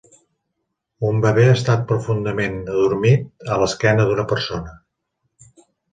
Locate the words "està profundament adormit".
1.57-3.47